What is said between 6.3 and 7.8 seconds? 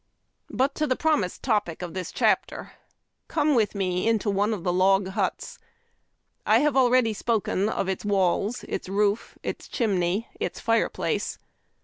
I have already spoken